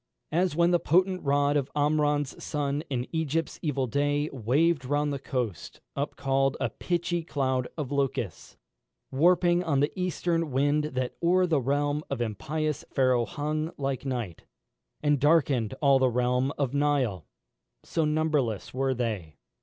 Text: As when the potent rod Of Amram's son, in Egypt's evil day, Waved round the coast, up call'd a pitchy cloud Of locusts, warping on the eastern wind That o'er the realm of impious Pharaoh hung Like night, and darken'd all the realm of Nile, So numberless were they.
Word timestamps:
As 0.31 0.55
when 0.55 0.71
the 0.71 0.79
potent 0.79 1.21
rod 1.21 1.55
Of 1.55 1.69
Amram's 1.75 2.43
son, 2.43 2.81
in 2.89 3.05
Egypt's 3.11 3.59
evil 3.61 3.85
day, 3.85 4.31
Waved 4.33 4.83
round 4.83 5.13
the 5.13 5.19
coast, 5.19 5.79
up 5.95 6.15
call'd 6.15 6.57
a 6.59 6.71
pitchy 6.71 7.23
cloud 7.23 7.67
Of 7.77 7.91
locusts, 7.91 8.57
warping 9.11 9.63
on 9.63 9.79
the 9.79 9.93
eastern 9.95 10.49
wind 10.49 10.85
That 10.85 11.13
o'er 11.21 11.45
the 11.45 11.61
realm 11.61 12.03
of 12.09 12.19
impious 12.19 12.83
Pharaoh 12.89 13.27
hung 13.27 13.69
Like 13.77 14.03
night, 14.03 14.41
and 15.03 15.19
darken'd 15.19 15.75
all 15.83 15.99
the 15.99 16.09
realm 16.09 16.51
of 16.57 16.73
Nile, 16.73 17.27
So 17.83 18.03
numberless 18.03 18.73
were 18.73 18.95
they. 18.95 19.37